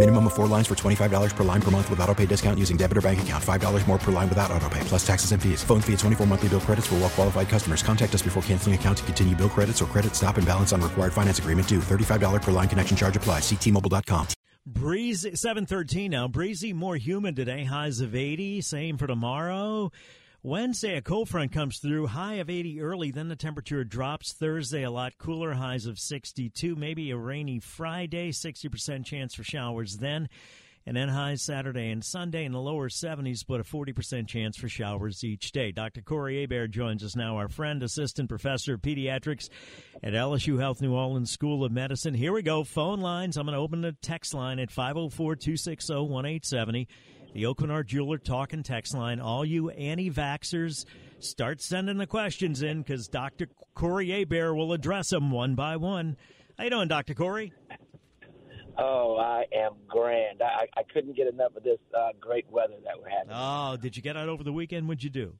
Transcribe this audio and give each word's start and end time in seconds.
Minimum 0.00 0.28
of 0.28 0.32
four 0.32 0.46
lines 0.46 0.66
for 0.66 0.74
$25 0.74 1.36
per 1.36 1.44
line 1.44 1.60
per 1.60 1.70
month 1.70 1.90
with 1.90 2.00
auto 2.00 2.14
pay 2.14 2.24
discount 2.24 2.58
using 2.58 2.78
debit 2.78 2.96
or 2.96 3.02
bank 3.02 3.20
account. 3.20 3.44
$5 3.44 3.86
more 3.86 3.98
per 3.98 4.10
line 4.10 4.30
without 4.30 4.50
auto 4.50 4.66
pay, 4.70 4.80
plus 4.84 5.06
taxes 5.06 5.32
and 5.32 5.42
fees. 5.42 5.62
Phone 5.62 5.82
fee 5.82 5.92
at 5.92 5.98
24 5.98 6.26
monthly 6.26 6.48
bill 6.48 6.60
credits 6.60 6.86
for 6.86 6.94
well 6.94 7.10
qualified 7.10 7.50
customers. 7.50 7.82
Contact 7.82 8.14
us 8.14 8.22
before 8.22 8.42
canceling 8.44 8.74
account 8.74 8.96
to 8.96 9.04
continue 9.04 9.36
bill 9.36 9.50
credits 9.50 9.82
or 9.82 9.84
credit 9.84 10.16
stop 10.16 10.38
and 10.38 10.46
balance 10.46 10.72
on 10.72 10.80
required 10.80 11.12
finance 11.12 11.38
agreement 11.38 11.68
due. 11.68 11.80
$35 11.80 12.40
per 12.40 12.50
line 12.50 12.66
connection 12.66 12.96
charge 12.96 13.14
applies. 13.14 13.42
Ctmobile.com. 13.42 14.26
Breezy, 14.64 15.36
713 15.36 16.10
now. 16.10 16.28
Breezy, 16.28 16.72
more 16.72 16.96
humid 16.96 17.36
today. 17.36 17.64
Highs 17.64 18.00
of 18.00 18.14
80. 18.14 18.62
Same 18.62 18.96
for 18.96 19.06
tomorrow. 19.06 19.90
Wednesday, 20.42 20.96
a 20.96 21.02
cold 21.02 21.28
front 21.28 21.52
comes 21.52 21.80
through, 21.80 22.06
high 22.06 22.36
of 22.36 22.48
80 22.48 22.80
early, 22.80 23.10
then 23.10 23.28
the 23.28 23.36
temperature 23.36 23.84
drops. 23.84 24.32
Thursday, 24.32 24.84
a 24.84 24.90
lot 24.90 25.18
cooler, 25.18 25.52
highs 25.52 25.84
of 25.84 25.98
62. 25.98 26.74
Maybe 26.76 27.10
a 27.10 27.16
rainy 27.18 27.58
Friday, 27.58 28.30
60% 28.30 29.04
chance 29.04 29.34
for 29.34 29.42
showers 29.44 29.98
then. 29.98 30.30
And 30.86 30.96
then 30.96 31.10
highs 31.10 31.42
Saturday 31.42 31.90
and 31.90 32.02
Sunday 32.02 32.46
in 32.46 32.52
the 32.52 32.60
lower 32.60 32.88
70s, 32.88 33.44
but 33.46 33.60
a 33.60 33.64
40% 33.64 34.26
chance 34.28 34.56
for 34.56 34.66
showers 34.66 35.22
each 35.22 35.52
day. 35.52 35.72
Dr. 35.72 36.00
Corey 36.00 36.40
Hebert 36.40 36.70
joins 36.70 37.04
us 37.04 37.14
now, 37.14 37.36
our 37.36 37.50
friend, 37.50 37.82
assistant 37.82 38.30
professor 38.30 38.74
of 38.74 38.80
pediatrics 38.80 39.50
at 40.02 40.14
LSU 40.14 40.58
Health 40.58 40.80
New 40.80 40.94
Orleans 40.94 41.30
School 41.30 41.66
of 41.66 41.70
Medicine. 41.70 42.14
Here 42.14 42.32
we 42.32 42.40
go. 42.40 42.64
Phone 42.64 43.02
lines. 43.02 43.36
I'm 43.36 43.44
going 43.44 43.56
to 43.56 43.60
open 43.60 43.82
the 43.82 43.92
text 43.92 44.32
line 44.32 44.58
at 44.58 44.70
504 44.70 45.36
260 45.36 45.92
1870. 45.92 46.88
The 47.32 47.44
Aucoin 47.44 47.86
Jeweler 47.86 48.18
talk 48.18 48.52
and 48.52 48.64
text 48.64 48.94
line. 48.94 49.20
All 49.20 49.44
you 49.44 49.70
anti 49.70 50.10
vaxxers, 50.10 50.84
start 51.20 51.60
sending 51.60 51.98
the 51.98 52.06
questions 52.06 52.62
in 52.62 52.82
because 52.82 53.06
Dr. 53.08 53.48
Corey 53.74 54.10
Hebert 54.10 54.56
will 54.56 54.72
address 54.72 55.10
them 55.10 55.30
one 55.30 55.54
by 55.54 55.76
one. 55.76 56.16
How 56.58 56.64
you 56.64 56.70
doing, 56.70 56.88
Dr. 56.88 57.14
Corey? 57.14 57.52
Oh, 58.76 59.16
I 59.18 59.44
am 59.54 59.72
grand. 59.86 60.42
I, 60.42 60.66
I 60.76 60.82
couldn't 60.92 61.16
get 61.16 61.26
enough 61.26 61.54
of 61.54 61.62
this 61.62 61.78
uh, 61.96 62.08
great 62.18 62.50
weather 62.50 62.74
that 62.84 63.00
we're 63.00 63.10
having. 63.10 63.32
Oh, 63.32 63.76
did 63.80 63.96
you 63.96 64.02
get 64.02 64.16
out 64.16 64.28
over 64.28 64.42
the 64.42 64.52
weekend? 64.52 64.88
What'd 64.88 65.04
you 65.04 65.10
do? 65.10 65.34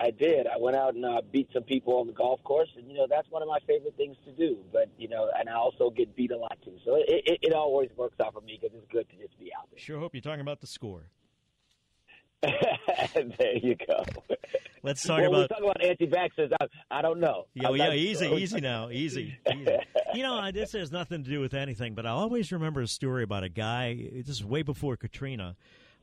I 0.00 0.10
did. 0.10 0.46
I 0.46 0.56
went 0.58 0.76
out 0.76 0.94
and 0.94 1.04
uh, 1.04 1.20
beat 1.30 1.48
some 1.52 1.62
people 1.62 1.98
on 1.98 2.06
the 2.06 2.14
golf 2.14 2.42
course, 2.42 2.70
and 2.76 2.88
you 2.90 2.96
know 2.96 3.06
that's 3.08 3.30
one 3.30 3.42
of 3.42 3.48
my 3.48 3.58
favorite 3.66 3.94
things 3.96 4.16
to 4.24 4.32
do. 4.32 4.58
But 4.72 4.88
you 4.96 5.08
know, 5.08 5.28
and 5.38 5.48
I 5.48 5.54
also 5.54 5.90
get 5.90 6.16
beat 6.16 6.30
a 6.30 6.38
lot 6.38 6.56
too, 6.64 6.76
so 6.84 6.96
it 6.96 7.22
it, 7.26 7.38
it 7.42 7.52
always 7.52 7.90
works 7.96 8.18
out 8.18 8.32
for 8.32 8.40
me 8.40 8.58
because 8.60 8.74
it's 8.76 8.90
good 8.90 9.08
to 9.10 9.16
just 9.16 9.38
be 9.38 9.52
out 9.56 9.68
there. 9.70 9.78
Sure 9.78 9.98
hope 9.98 10.14
you're 10.14 10.22
talking 10.22 10.40
about 10.40 10.60
the 10.60 10.66
score. 10.66 11.04
there 12.42 13.58
you 13.62 13.76
go. 13.86 14.02
Let's 14.82 15.02
talk 15.02 15.18
well, 15.18 15.28
about. 15.28 15.40
We're 15.40 15.46
talking 15.48 15.64
about 15.64 15.84
anti-vaxxers. 15.84 16.52
I, 16.58 16.98
I 16.98 17.02
don't 17.02 17.20
know. 17.20 17.48
Yeah, 17.52 17.68
I'm 17.68 17.76
yeah, 17.76 17.92
easy, 17.92 18.28
sure. 18.28 18.38
easy 18.38 18.60
now, 18.62 18.88
easy. 18.88 19.38
easy. 19.54 19.76
you 20.14 20.22
know, 20.22 20.50
this 20.50 20.72
has 20.72 20.90
nothing 20.90 21.22
to 21.22 21.28
do 21.28 21.40
with 21.40 21.52
anything, 21.52 21.94
but 21.94 22.06
I 22.06 22.10
always 22.10 22.50
remember 22.50 22.80
a 22.80 22.86
story 22.86 23.24
about 23.24 23.44
a 23.44 23.50
guy. 23.50 24.08
This 24.14 24.28
is 24.28 24.42
way 24.42 24.62
before 24.62 24.96
Katrina. 24.96 25.56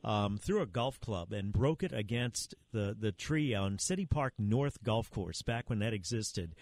Um, 0.03 0.37
threw 0.37 0.61
a 0.61 0.65
golf 0.65 0.99
club 1.01 1.33
and 1.33 1.51
broke 1.51 1.83
it 1.83 1.91
against 1.91 2.55
the, 2.71 2.95
the 2.97 3.11
tree 3.11 3.53
on 3.53 3.77
City 3.79 4.05
Park 4.05 4.33
North 4.37 4.81
Golf 4.83 5.09
Course 5.09 5.41
back 5.41 5.69
when 5.69 5.79
that 5.79 5.91
existed. 5.91 6.55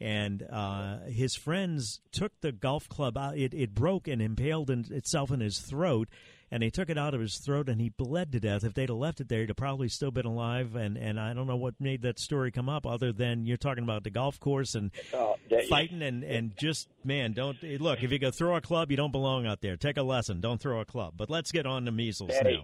And 0.00 0.46
uh, 0.50 0.98
his 1.06 1.34
friends 1.34 2.00
took 2.12 2.32
the 2.42 2.52
golf 2.52 2.88
club 2.88 3.16
out. 3.16 3.36
It, 3.36 3.54
it 3.54 3.74
broke 3.74 4.06
and 4.06 4.20
impaled 4.20 4.70
in, 4.70 4.86
itself 4.90 5.30
in 5.32 5.40
his 5.40 5.58
throat. 5.58 6.08
And 6.50 6.62
they 6.62 6.68
took 6.68 6.90
it 6.90 6.98
out 6.98 7.14
of 7.14 7.20
his 7.22 7.38
throat, 7.38 7.70
and 7.70 7.80
he 7.80 7.88
bled 7.88 8.30
to 8.32 8.38
death. 8.38 8.62
If 8.62 8.74
they'd 8.74 8.90
have 8.90 8.98
left 8.98 9.22
it 9.22 9.28
there, 9.30 9.40
he'd 9.40 9.48
have 9.48 9.56
probably 9.56 9.88
still 9.88 10.10
been 10.10 10.26
alive. 10.26 10.76
And, 10.76 10.98
and 10.98 11.18
I 11.18 11.32
don't 11.32 11.46
know 11.46 11.56
what 11.56 11.80
made 11.80 12.02
that 12.02 12.18
story 12.18 12.50
come 12.50 12.68
up, 12.68 12.86
other 12.86 13.10
than 13.10 13.46
you're 13.46 13.56
talking 13.56 13.84
about 13.84 14.04
the 14.04 14.10
golf 14.10 14.38
course 14.38 14.74
and 14.74 14.90
Oh, 15.14 15.36
fighting 15.70 16.02
and, 16.02 16.22
and 16.22 16.54
just 16.58 16.88
man, 17.04 17.32
don't 17.32 17.56
look. 17.62 18.02
If 18.02 18.12
you 18.12 18.18
go 18.18 18.30
throw 18.30 18.54
a 18.54 18.60
club, 18.60 18.90
you 18.90 18.98
don't 18.98 19.12
belong 19.12 19.46
out 19.46 19.62
there. 19.62 19.78
Take 19.78 19.96
a 19.96 20.02
lesson. 20.02 20.42
Don't 20.42 20.60
throw 20.60 20.80
a 20.80 20.84
club. 20.84 21.14
But 21.16 21.30
let's 21.30 21.52
get 21.52 21.64
on 21.64 21.86
to 21.86 21.90
measles 21.90 22.28
There 22.28 22.44
now. 22.44 22.62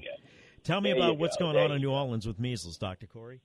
Tell 0.64 0.80
me 0.80 0.90
There 0.92 0.98
about 0.98 1.18
what's 1.18 1.36
go. 1.36 1.46
going 1.46 1.54
There 1.56 1.64
on 1.64 1.72
in 1.72 1.80
New 1.80 1.90
Orleans 1.90 2.26
with 2.26 2.38
measles, 2.38 2.76
Doctor 2.76 3.06
Corey. 3.06 3.40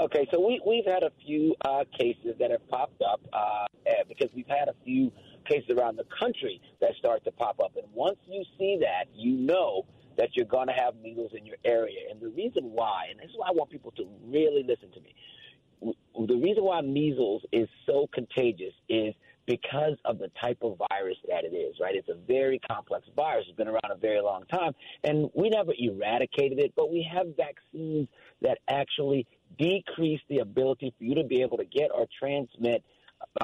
Okay, 0.00 0.26
so 0.32 0.38
we 0.46 0.60
we've 0.64 0.84
had 0.86 1.02
a 1.02 1.10
few 1.26 1.54
uh, 1.64 1.84
cases 1.98 2.34
that 2.38 2.50
have 2.52 2.66
popped 2.68 3.02
up 3.02 3.20
uh, 3.32 3.64
eh, 3.86 4.04
because 4.08 4.28
we've 4.34 4.46
had 4.48 4.68
a 4.68 4.74
few 4.84 5.10
cases 5.48 5.70
around 5.76 5.96
the 5.96 6.04
country 6.20 6.60
that 6.80 6.90
start 6.98 7.24
to 7.24 7.32
pop 7.32 7.58
up, 7.60 7.72
and 7.76 7.86
once 7.92 8.18
you 8.28 8.44
see 8.58 8.78
that, 8.80 9.06
you 9.14 9.32
know 9.32 9.84
that 10.16 10.30
you're 10.36 10.46
going 10.46 10.66
to 10.68 10.72
have 10.72 10.94
measles 11.02 11.32
in 11.36 11.44
your 11.46 11.56
area. 11.64 11.98
And 12.10 12.20
the 12.20 12.28
reason 12.28 12.64
why, 12.72 13.06
and 13.10 13.18
this 13.18 13.30
is 13.30 13.36
why 13.36 13.48
I 13.48 13.52
want 13.52 13.70
people 13.70 13.90
to 13.92 14.06
really 14.26 14.62
listen 14.66 14.90
to 14.92 15.00
me. 15.00 15.14
W- 15.80 16.26
The 16.28 16.36
reason 16.36 16.64
why 16.64 16.80
measles 16.80 17.42
is 17.52 17.68
so 17.86 18.08
contagious 18.12 18.74
is 18.88 19.14
because 19.48 19.96
of 20.04 20.18
the 20.18 20.30
type 20.40 20.58
of 20.60 20.78
virus 20.90 21.16
that 21.26 21.42
it 21.42 21.56
is, 21.56 21.74
right? 21.80 21.94
It's 21.94 22.10
a 22.10 22.18
very 22.26 22.60
complex 22.70 23.06
virus. 23.16 23.46
It's 23.48 23.56
been 23.56 23.66
around 23.66 23.90
a 23.90 23.96
very 23.96 24.20
long 24.20 24.44
time, 24.44 24.72
and 25.02 25.30
we 25.34 25.48
never 25.48 25.72
eradicated 25.76 26.58
it, 26.58 26.74
but 26.76 26.92
we 26.92 27.08
have 27.10 27.28
vaccines 27.34 28.08
that 28.42 28.58
actually 28.68 29.26
decrease 29.58 30.20
the 30.28 30.40
ability 30.40 30.92
for 30.98 31.04
you 31.04 31.14
to 31.14 31.24
be 31.24 31.40
able 31.40 31.56
to 31.56 31.64
get 31.64 31.90
or 31.94 32.06
transmit 32.20 32.84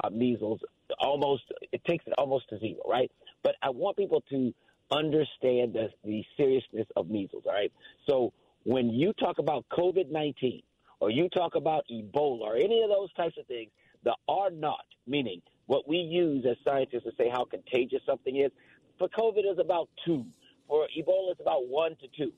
uh, 0.03 0.09
measles 0.09 0.59
almost 0.99 1.43
it 1.71 1.83
takes 1.85 2.05
it 2.07 2.13
almost 2.17 2.47
to 2.47 2.57
zero 2.59 2.79
right 2.87 3.11
but 3.43 3.55
i 3.61 3.69
want 3.69 3.97
people 3.97 4.23
to 4.29 4.53
understand 4.91 5.73
the, 5.73 5.89
the 6.05 6.23
seriousness 6.37 6.87
of 6.95 7.09
measles 7.09 7.43
all 7.45 7.51
right 7.51 7.73
so 8.07 8.31
when 8.63 8.89
you 8.89 9.11
talk 9.13 9.37
about 9.39 9.65
covid-19 9.77 10.63
or 11.01 11.09
you 11.09 11.27
talk 11.29 11.55
about 11.55 11.83
ebola 11.91 12.41
or 12.41 12.55
any 12.55 12.81
of 12.83 12.89
those 12.89 13.11
types 13.13 13.35
of 13.37 13.45
things 13.47 13.69
the 14.03 14.15
r 14.29 14.49
naught 14.49 14.85
meaning 15.05 15.41
what 15.67 15.87
we 15.87 15.97
use 15.97 16.45
as 16.49 16.57
scientists 16.63 17.03
to 17.03 17.11
say 17.17 17.29
how 17.29 17.45
contagious 17.45 18.01
something 18.05 18.35
is. 18.37 18.51
For 18.99 19.07
covid 19.09 19.51
is 19.51 19.59
about 19.59 19.89
two. 20.05 20.25
For 20.67 20.87
ebola 20.97 21.31
it's 21.31 21.41
about 21.41 21.67
one 21.67 21.95
to 22.01 22.07
two. 22.17 22.31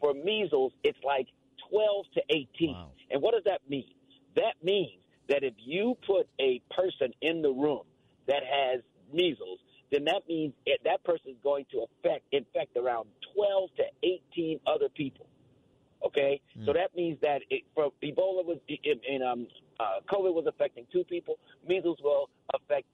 For 0.00 0.14
measles 0.14 0.72
it's 0.82 0.98
like 1.04 1.28
12 1.70 2.06
to 2.14 2.20
18 2.30 2.72
Wow. 2.72 2.90
and 3.10 3.22
what 3.22 3.32
does 3.34 3.44
that 3.46 3.60
mean? 3.68 3.94
That 4.36 4.54
means 4.62 5.00
that 5.28 5.42
if 5.44 5.54
you 5.58 5.96
put 6.06 6.28
a 6.40 6.60
person 6.74 7.12
in 7.22 7.42
the 7.42 7.50
room 7.50 7.82
that 8.26 8.42
has 8.44 8.80
measles, 9.12 9.58
then 9.90 10.04
that 10.04 10.22
means 10.28 10.52
it, 10.66 10.80
that 10.84 11.04
person 11.04 11.30
is 11.30 11.36
going 11.42 11.66
to 11.70 11.84
affect 11.84 12.24
infect 12.32 12.76
around 12.76 13.08
12 13.34 13.70
to 13.76 13.82
18 14.34 14.60
other 14.66 14.88
people. 14.88 15.26
Okay, 16.04 16.40
so 16.66 16.72
that 16.72 16.96
means 16.96 17.16
that 17.22 17.42
it, 17.48 17.62
for 17.76 17.90
Ebola 18.02 18.44
was 18.44 18.58
in, 18.66 18.98
in 19.08 19.22
um, 19.22 19.46
uh, 19.78 20.00
COVID 20.12 20.34
was 20.34 20.46
affecting 20.48 20.84
two 20.92 21.04
people. 21.04 21.38
Measles 21.68 21.98
will 22.02 22.28
affect 22.52 22.86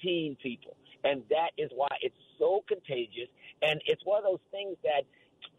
18 0.00 0.36
people, 0.42 0.74
and 1.04 1.22
that 1.28 1.50
is 1.58 1.70
why 1.74 1.88
it's 2.00 2.16
so 2.38 2.64
contagious. 2.66 3.28
And 3.60 3.82
it's 3.84 4.00
one 4.06 4.18
of 4.18 4.24
those 4.24 4.40
things 4.50 4.76
that 4.82 5.02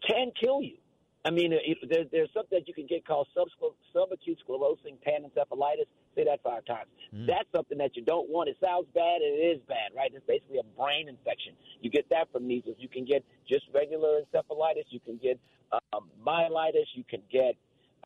can 0.08 0.32
kill 0.42 0.62
you. 0.62 0.78
I 1.24 1.30
mean, 1.30 1.52
it, 1.52 1.78
there, 1.88 2.04
there's 2.10 2.30
something 2.34 2.58
that 2.58 2.66
you 2.66 2.74
can 2.74 2.86
get 2.86 2.99
called 3.10 3.26
subacute 3.34 4.36
sclerosing 4.46 4.94
panencephalitis. 5.06 5.90
Say 6.14 6.24
that 6.24 6.40
five 6.42 6.64
times. 6.64 6.88
That's 7.26 7.48
something 7.54 7.78
that 7.78 7.96
you 7.96 8.02
don't 8.02 8.28
want. 8.30 8.48
It 8.48 8.56
sounds 8.62 8.86
bad, 8.94 9.20
and 9.22 9.34
it 9.34 9.58
is 9.58 9.60
bad, 9.68 9.90
right? 9.96 10.10
It's 10.14 10.24
basically 10.26 10.58
a 10.58 10.68
brain 10.78 11.08
infection. 11.08 11.54
You 11.80 11.90
get 11.90 12.08
that 12.10 12.30
from 12.32 12.46
measles. 12.46 12.76
You 12.78 12.88
can 12.88 13.04
get 13.04 13.24
just 13.48 13.64
regular 13.74 14.22
encephalitis. 14.22 14.86
You 14.90 15.00
can 15.00 15.18
get 15.22 15.38
um, 15.72 16.10
myelitis. 16.24 16.86
You 16.94 17.04
can 17.08 17.22
get 17.30 17.56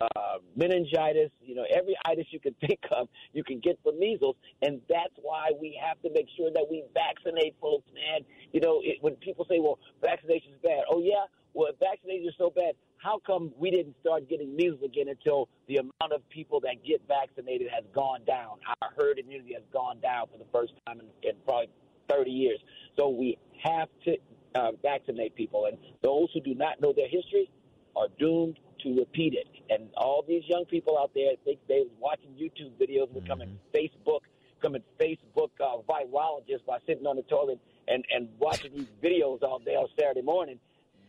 uh, 0.01 0.39
meningitis. 0.57 1.31
You 1.41 1.55
know, 1.55 1.65
every 1.75 1.97
itis 2.05 2.27
you 2.31 2.41
can 2.41 2.55
think 2.67 2.81
of, 2.93 3.09
you 3.33 3.45
can 3.45 3.61
get 3.61 3.79
from 3.83 3.99
measles, 3.99 4.37
and 4.63 4.81
that's 4.89 5.15
why 5.23 5.51
we 5.61 5.79
have 5.85 6.01
to 6.03 6.11
make 6.13 6.27
sure 6.37 6.51
that 6.53 6.67
we 6.71 6.85
vaccinate 6.93 7.57
folks. 7.61 7.87
Man, 7.95 8.21
you 8.53 8.61
know, 8.61 8.81
it, 8.83 8.99
when 9.01 9.17
people 9.17 9.47
say, 9.49 9.61
"Well, 9.61 9.79
vaccination 10.01 10.53
is 10.53 10.61
bad," 10.63 10.85
oh 10.91 11.01
yeah, 11.01 11.27
well, 11.55 11.71
if 11.71 11.79
vaccination 11.79 12.29
is 12.29 12.35
so 12.37 12.51
bad, 12.51 12.75
how 13.05 13.21
come 13.27 13.53
we 13.59 13.71
didn't 13.71 13.95
start 14.01 14.29
getting 14.31 14.57
measles 14.57 14.81
again 14.83 15.09
until 15.09 15.49
the 15.69 15.77
amount 15.77 16.13
of 16.13 16.27
people 16.31 16.59
that 16.61 16.83
get 16.87 17.03
vaccinated 17.07 17.69
has 17.71 17.85
gone 17.95 18.25
down? 18.27 18.57
Our 18.81 18.89
herd 18.99 19.19
immunity 19.19 19.53
has 19.53 19.63
gone 19.73 20.01
down 20.01 20.27
for 20.33 20.39
the 20.39 20.47
first 20.51 20.73
time 20.87 21.01
in, 21.01 21.07
in 21.29 21.37
probably 21.45 21.69
30 22.09 22.31
years. 22.31 22.59
So 22.99 23.11
we 23.11 23.37
have 23.63 23.89
to 24.07 24.17
uh, 24.55 24.73
vaccinate 24.83 25.35
people, 25.35 25.67
and 25.67 25.77
those 26.03 26.29
who 26.33 26.41
do 26.41 26.55
not 26.55 26.81
know 26.81 26.95
their 26.97 27.09
history 27.09 27.51
are 27.95 28.07
doomed 28.19 28.59
to 28.83 28.97
repeat 28.97 29.35
it. 29.35 29.49
And 29.69 29.91
all 29.99 30.25
these 30.27 30.43
young 30.47 30.65
people 30.65 30.99
out 30.99 31.11
there 31.15 31.33
think 31.45 31.59
they're 31.69 31.85
watching 32.01 32.31
YouTube 32.31 32.73
videos, 32.81 33.13
becoming 33.13 33.49
mm-hmm. 33.49 33.77
Facebook, 33.77 34.21
becoming 34.59 34.83
Facebook 34.99 35.51
uh, 35.61 35.77
virologists 35.87 36.65
by 36.67 36.79
sitting 36.87 37.07
on 37.07 37.17
the 37.17 37.23
toilet 37.23 37.61
and 37.87 38.03
and 38.15 38.29
watching 38.39 38.73
these 38.73 38.89
videos 39.03 39.43
all 39.43 39.59
day 39.59 39.75
on 39.75 39.89
Saturday 39.99 40.23
morning. 40.23 40.59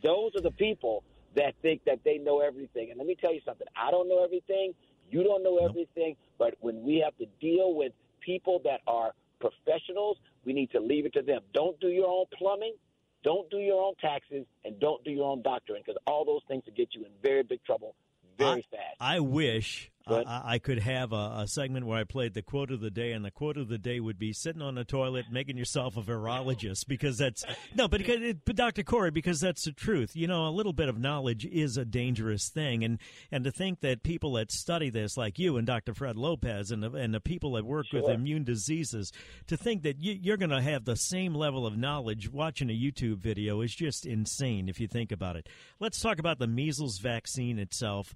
Those 0.04 0.32
are 0.36 0.42
the 0.42 0.52
people 0.52 1.04
that 1.36 1.56
think 1.62 1.84
that 1.86 2.00
they 2.04 2.18
know 2.18 2.40
everything. 2.40 2.90
And 2.92 2.98
let 2.98 3.08
me 3.08 3.16
tell 3.20 3.34
you 3.34 3.42
something. 3.46 3.68
I 3.76 3.92
don't 3.92 4.08
know 4.08 4.24
everything. 4.24 4.74
You 5.10 5.24
don't 5.24 5.44
know 5.44 5.58
everything. 5.58 6.16
But 6.38 6.56
when 6.60 6.84
we 6.84 7.02
have 7.04 7.16
to 7.18 7.26
deal 7.40 7.76
with 7.76 7.94
people 8.22 8.62
that 8.64 8.82
are 8.88 9.14
professionals, 9.40 10.18
we 10.46 10.54
need 10.54 10.72
to 10.72 10.80
leave 10.80 11.06
it 11.06 11.14
to 11.14 11.22
them. 11.22 11.42
Don't 11.54 11.80
do 11.80 11.88
your 11.88 12.08
own 12.08 12.26
plumbing. 12.38 12.76
Don't 13.24 13.50
do 13.50 13.58
your 13.58 13.82
own 13.82 13.96
taxes 14.00 14.46
and 14.64 14.80
don't 14.80 15.04
do 15.04 15.12
your 15.12 15.30
own 15.30 15.42
doctoring 15.42 15.82
because 15.86 16.00
all 16.06 16.26
those 16.26 16.42
things 16.48 16.64
will 16.66 16.74
get 16.74 16.90
you 16.94 17.06
in 17.06 17.12
very 17.24 17.44
big 17.44 17.64
trouble 17.64 17.96
very 18.38 18.66
I, 18.72 18.76
fast. 18.76 18.96
I 19.00 19.20
wish 19.20 19.92
I, 20.08 20.42
I, 20.46 20.60
could 20.60 20.78
have 20.80 21.14
a, 21.14 21.38
a, 21.40 21.48
segment 21.48 21.88
where 21.88 21.98
I 21.98 22.04
played 22.04 22.36
the 22.36 22.44
quote 22.44 22.70
of 22.70 22.80
the 22.80 22.92
day, 22.92 23.14
and 23.14 23.26
the 23.26 23.32
quote 23.32 23.58
of 23.58 23.70
the 23.70 23.80
day 23.80 24.00
would 24.00 24.20
be 24.20 24.34
sitting 24.34 24.62
on 24.62 24.76
the 24.76 24.84
toilet 24.84 25.26
making 25.32 25.58
yourself 25.58 25.98
a 25.98 26.02
virologist 26.04 26.88
because 26.88 27.18
that's 27.18 27.44
no, 27.74 27.88
but, 27.88 28.02
but 28.46 28.56
Dr. 28.56 28.84
Corey, 28.84 29.10
because 29.10 29.40
that's 29.40 29.66
the 29.66 29.72
truth. 29.72 30.16
You 30.16 30.28
know, 30.28 30.48
a 30.48 30.52
little 30.52 30.74
bit 30.74 30.90
of 30.90 31.00
knowledge 31.00 31.44
is 31.46 31.78
a 31.78 31.86
dangerous 31.86 32.50
thing, 32.50 32.84
and 32.84 33.00
and 33.32 33.44
to 33.46 33.52
think 33.52 33.80
that 33.80 34.04
people 34.04 34.34
that 34.34 34.52
study 34.52 34.92
this, 34.92 35.18
like 35.18 35.40
you 35.40 35.58
and 35.58 35.66
Dr. 35.66 35.96
Fred 35.96 36.18
Lopez, 36.18 36.70
and 36.70 36.84
the, 36.84 36.92
and 36.92 37.12
the 37.12 37.20
people 37.20 37.54
that 37.54 37.66
work 37.66 37.88
sure. 37.88 38.04
with 38.04 38.12
immune 38.12 38.44
diseases, 38.44 39.12
to 39.48 39.58
think 39.58 39.82
that 39.84 40.00
you, 40.00 40.14
you're 40.14 40.38
going 40.38 40.52
to 40.52 40.62
have 40.62 40.86
the 40.86 40.96
same 40.96 41.34
level 41.34 41.66
of 41.66 41.78
knowledge 41.78 42.32
watching 42.32 42.70
a 42.70 42.80
YouTube 42.80 43.18
video 43.18 43.62
is 43.62 43.74
just 43.74 44.06
insane 44.06 44.70
if 44.70 44.80
you 44.80 44.88
think 44.88 45.12
about 45.12 45.36
it. 45.36 45.50
Let's 45.80 46.00
talk 46.00 46.20
about 46.20 46.38
the 46.38 46.48
measles 46.48 47.00
vaccine 47.00 47.58
itself. 47.58 48.14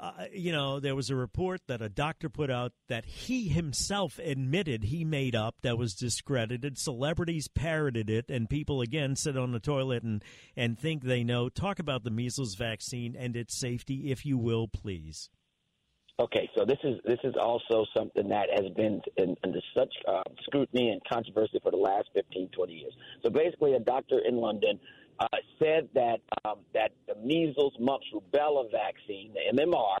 Uh, 0.00 0.26
you 0.32 0.52
know, 0.52 0.78
there 0.78 0.94
was 0.94 1.10
a 1.10 1.16
report 1.16 1.60
that 1.66 1.82
a 1.82 1.88
doctor 1.88 2.28
put 2.28 2.50
out 2.50 2.72
that 2.88 3.04
he 3.04 3.48
himself 3.48 4.20
admitted 4.20 4.84
he 4.84 5.04
made 5.04 5.34
up 5.34 5.56
that 5.62 5.76
was 5.76 5.94
discredited. 5.94 6.78
Celebrities 6.78 7.48
parroted 7.48 8.08
it, 8.08 8.26
and 8.28 8.48
people 8.48 8.80
again 8.80 9.16
sit 9.16 9.36
on 9.36 9.50
the 9.50 9.58
toilet 9.58 10.04
and, 10.04 10.22
and 10.56 10.78
think 10.78 11.02
they 11.02 11.24
know. 11.24 11.48
Talk 11.48 11.80
about 11.80 12.04
the 12.04 12.12
measles 12.12 12.54
vaccine 12.54 13.16
and 13.18 13.34
its 13.34 13.58
safety, 13.58 14.12
if 14.12 14.24
you 14.24 14.38
will, 14.38 14.68
please. 14.68 15.30
Okay, 16.20 16.50
so 16.56 16.64
this 16.64 16.78
is 16.82 16.98
this 17.04 17.20
is 17.22 17.34
also 17.40 17.86
something 17.96 18.28
that 18.28 18.48
has 18.50 18.68
been 18.74 19.00
in, 19.16 19.36
under 19.44 19.60
such 19.76 19.92
uh, 20.08 20.24
scrutiny 20.42 20.90
and 20.90 21.00
controversy 21.04 21.60
for 21.62 21.70
the 21.70 21.76
last 21.76 22.08
15, 22.12 22.48
20 22.48 22.72
years. 22.72 22.92
So 23.22 23.30
basically, 23.30 23.74
a 23.74 23.78
doctor 23.78 24.18
in 24.26 24.36
London 24.36 24.80
uh, 25.20 25.26
said 25.58 25.88
that 25.94 26.20
um, 26.44 26.58
that 26.74 26.92
the 27.06 27.14
measles, 27.16 27.74
mumps, 27.78 28.06
rubella 28.14 28.70
vaccine, 28.70 29.32
the 29.34 29.56
MMR, 29.56 29.96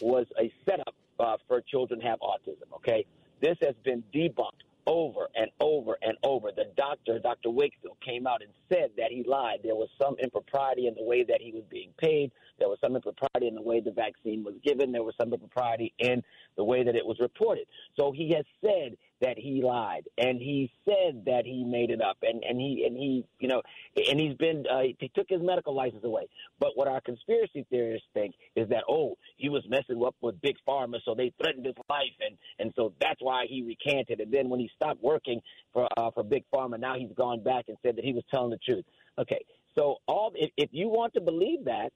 was 0.00 0.26
a 0.38 0.52
setup 0.68 0.94
uh, 1.18 1.36
for 1.46 1.60
children 1.60 2.00
have 2.00 2.18
autism. 2.20 2.72
Okay, 2.74 3.04
this 3.40 3.56
has 3.62 3.74
been 3.84 4.02
debunked 4.14 4.62
over 4.88 5.28
and 5.34 5.50
over 5.60 5.98
and 6.00 6.16
over. 6.22 6.48
The 6.50 6.64
doctor, 6.76 7.18
Dr. 7.18 7.50
Wakefield, 7.50 7.98
came 8.00 8.26
out 8.26 8.40
and 8.42 8.50
said 8.70 8.90
that 8.96 9.10
he 9.10 9.22
lied. 9.22 9.58
There 9.62 9.74
was 9.74 9.90
some 10.00 10.16
impropriety 10.22 10.86
in 10.86 10.94
the 10.94 11.04
way 11.04 11.24
that 11.24 11.42
he 11.42 11.52
was 11.52 11.62
being 11.70 11.90
paid. 11.98 12.32
There 12.58 12.68
was 12.68 12.78
some 12.80 12.96
impropriety 12.96 13.48
in 13.48 13.54
the 13.54 13.62
way 13.62 13.80
the 13.80 13.92
vaccine 13.92 14.42
was 14.42 14.54
given. 14.64 14.90
There 14.90 15.02
was 15.02 15.14
some 15.20 15.32
impropriety 15.32 15.92
in 15.98 16.22
the 16.56 16.64
way 16.64 16.82
that 16.84 16.96
it 16.96 17.04
was 17.04 17.18
reported. 17.20 17.66
So 17.98 18.12
he 18.12 18.32
has 18.34 18.46
said 18.62 18.96
that 19.20 19.38
he 19.38 19.62
lied. 19.62 20.08
And 20.16 20.40
he 20.40 20.70
said 20.84 21.24
that 21.26 21.42
he 21.44 21.64
made 21.64 21.90
it 21.90 22.00
up. 22.00 22.18
And 22.22 22.42
and 22.44 22.60
he 22.60 22.84
and 22.86 22.96
he 22.96 23.24
you 23.38 23.48
know 23.48 23.62
and 23.96 24.18
he's 24.18 24.34
been 24.34 24.64
uh, 24.70 24.82
he 24.98 25.10
took 25.14 25.26
his 25.28 25.42
medical 25.42 25.74
license 25.74 26.04
away. 26.04 26.28
But 26.58 26.70
what 26.74 26.88
our 26.88 27.00
conspiracy 27.00 27.66
theorists 27.70 28.06
think 28.14 28.34
is 28.56 28.68
that 28.68 28.84
oh 28.88 29.16
he 29.36 29.48
was 29.48 29.62
messing 29.68 30.02
up 30.04 30.14
with 30.20 30.40
big 30.40 30.56
pharma 30.66 30.98
so 31.04 31.14
they 31.14 31.32
threatened 31.40 31.66
his 31.66 31.74
life. 31.88 32.14
And 32.20 32.36
and 32.58 32.72
so 32.76 32.92
that's 33.00 33.20
why 33.20 33.46
he 33.48 33.62
recanted. 33.62 34.20
And 34.20 34.32
then 34.32 34.48
when 34.48 34.60
he 34.60 34.70
stopped 34.74 35.02
working 35.02 35.40
for 35.72 35.88
uh, 35.96 36.10
for 36.12 36.22
big 36.22 36.44
pharma 36.54 36.78
now 36.78 36.94
he's 36.98 37.12
gone 37.16 37.42
back 37.42 37.66
and 37.68 37.76
said 37.82 37.96
that 37.96 38.04
he 38.04 38.12
was 38.12 38.24
telling 38.32 38.50
the 38.50 38.58
truth. 38.58 38.84
Okay. 39.18 39.44
So 39.76 39.96
all 40.06 40.32
if, 40.34 40.50
if 40.56 40.70
you 40.72 40.88
want 40.88 41.14
to 41.14 41.20
believe 41.20 41.64
that 41.64 41.90